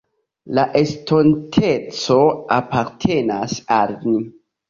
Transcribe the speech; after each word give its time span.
La 0.59 0.61
estonteco 0.79 2.17
apartenas 2.59 3.55
al 3.79 3.93
ni. 4.09 4.25